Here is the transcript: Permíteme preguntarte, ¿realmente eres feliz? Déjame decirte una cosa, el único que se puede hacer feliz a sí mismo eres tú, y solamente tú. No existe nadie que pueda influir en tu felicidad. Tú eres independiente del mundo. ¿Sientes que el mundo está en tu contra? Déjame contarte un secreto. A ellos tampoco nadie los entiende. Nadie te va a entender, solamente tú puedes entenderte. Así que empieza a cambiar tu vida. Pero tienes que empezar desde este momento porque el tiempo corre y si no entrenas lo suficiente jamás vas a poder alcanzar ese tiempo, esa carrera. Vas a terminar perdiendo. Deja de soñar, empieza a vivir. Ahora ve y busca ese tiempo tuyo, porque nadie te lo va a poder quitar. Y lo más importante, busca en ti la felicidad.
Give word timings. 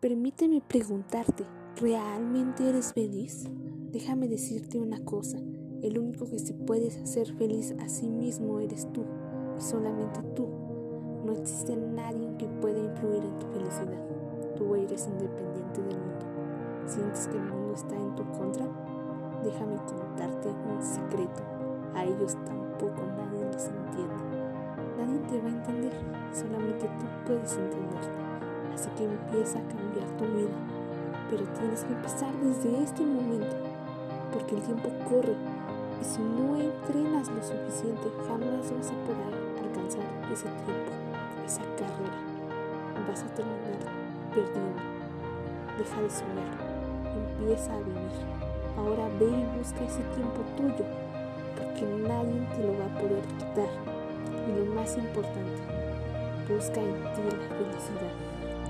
Permíteme 0.00 0.62
preguntarte, 0.66 1.44
¿realmente 1.76 2.66
eres 2.66 2.94
feliz? 2.94 3.44
Déjame 3.92 4.28
decirte 4.28 4.80
una 4.80 5.04
cosa, 5.04 5.36
el 5.82 5.98
único 5.98 6.24
que 6.24 6.38
se 6.38 6.54
puede 6.54 6.88
hacer 6.88 7.30
feliz 7.34 7.74
a 7.78 7.88
sí 7.90 8.08
mismo 8.08 8.60
eres 8.60 8.90
tú, 8.94 9.04
y 9.58 9.60
solamente 9.60 10.22
tú. 10.34 10.48
No 11.26 11.32
existe 11.32 11.76
nadie 11.76 12.34
que 12.38 12.46
pueda 12.46 12.78
influir 12.78 13.22
en 13.22 13.38
tu 13.40 13.46
felicidad. 13.48 14.02
Tú 14.56 14.74
eres 14.74 15.06
independiente 15.06 15.82
del 15.82 15.98
mundo. 15.98 16.26
¿Sientes 16.86 17.28
que 17.28 17.36
el 17.36 17.44
mundo 17.44 17.74
está 17.74 17.94
en 17.94 18.14
tu 18.14 18.24
contra? 18.30 18.66
Déjame 19.44 19.76
contarte 19.84 20.48
un 20.48 20.82
secreto. 20.82 21.42
A 21.94 22.06
ellos 22.06 22.38
tampoco 22.46 23.02
nadie 23.18 23.44
los 23.52 23.66
entiende. 23.66 24.14
Nadie 24.96 25.18
te 25.28 25.40
va 25.42 25.48
a 25.48 25.52
entender, 25.52 25.92
solamente 26.32 26.86
tú 26.86 27.06
puedes 27.26 27.52
entenderte. 27.52 28.29
Así 28.74 28.88
que 28.96 29.04
empieza 29.04 29.58
a 29.58 29.68
cambiar 29.68 30.08
tu 30.16 30.24
vida. 30.24 30.56
Pero 31.30 31.44
tienes 31.58 31.84
que 31.84 31.92
empezar 31.92 32.32
desde 32.42 32.82
este 32.82 33.04
momento 33.04 33.56
porque 34.32 34.56
el 34.56 34.62
tiempo 34.62 34.88
corre 35.08 35.34
y 36.00 36.04
si 36.04 36.20
no 36.20 36.56
entrenas 36.56 37.28
lo 37.28 37.42
suficiente 37.42 38.08
jamás 38.26 38.72
vas 38.72 38.90
a 38.90 38.96
poder 39.04 39.34
alcanzar 39.60 40.04
ese 40.32 40.48
tiempo, 40.64 40.92
esa 41.44 41.62
carrera. 41.76 42.18
Vas 43.08 43.22
a 43.22 43.34
terminar 43.34 43.78
perdiendo. 44.32 44.80
Deja 45.78 46.02
de 46.02 46.10
soñar, 46.10 46.56
empieza 47.38 47.74
a 47.74 47.78
vivir. 47.78 48.40
Ahora 48.76 49.08
ve 49.18 49.26
y 49.26 49.58
busca 49.58 49.84
ese 49.84 50.02
tiempo 50.14 50.40
tuyo, 50.56 50.84
porque 51.56 51.84
nadie 52.06 52.46
te 52.54 52.62
lo 52.64 52.78
va 52.78 52.86
a 52.86 52.98
poder 53.00 53.24
quitar. 53.38 53.68
Y 54.46 54.64
lo 54.64 54.74
más 54.74 54.96
importante, 54.96 55.79
busca 56.50 56.80
en 56.80 56.94
ti 57.14 57.22
la 57.22 57.38
felicidad. 57.56 58.69